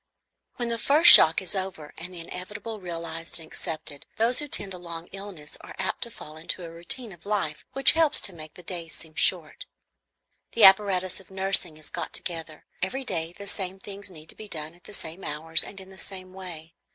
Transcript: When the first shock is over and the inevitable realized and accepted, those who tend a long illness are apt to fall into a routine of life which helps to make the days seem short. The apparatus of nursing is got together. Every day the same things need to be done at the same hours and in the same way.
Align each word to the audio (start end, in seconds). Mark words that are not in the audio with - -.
When 0.55 0.69
the 0.69 0.79
first 0.79 1.11
shock 1.11 1.43
is 1.43 1.53
over 1.53 1.93
and 1.95 2.11
the 2.11 2.21
inevitable 2.21 2.79
realized 2.79 3.39
and 3.39 3.45
accepted, 3.45 4.07
those 4.17 4.39
who 4.39 4.47
tend 4.47 4.73
a 4.73 4.79
long 4.79 5.05
illness 5.11 5.57
are 5.61 5.75
apt 5.77 6.01
to 6.01 6.09
fall 6.09 6.37
into 6.37 6.63
a 6.63 6.71
routine 6.71 7.11
of 7.11 7.23
life 7.23 7.65
which 7.73 7.91
helps 7.91 8.19
to 8.21 8.33
make 8.33 8.55
the 8.55 8.63
days 8.63 8.95
seem 8.95 9.13
short. 9.13 9.67
The 10.53 10.63
apparatus 10.63 11.19
of 11.19 11.29
nursing 11.29 11.77
is 11.77 11.91
got 11.91 12.13
together. 12.13 12.65
Every 12.81 13.03
day 13.05 13.35
the 13.37 13.45
same 13.45 13.77
things 13.77 14.09
need 14.09 14.29
to 14.29 14.35
be 14.35 14.47
done 14.47 14.73
at 14.73 14.85
the 14.85 14.93
same 14.95 15.23
hours 15.23 15.63
and 15.63 15.79
in 15.79 15.91
the 15.91 15.99
same 15.99 16.33
way. 16.33 16.73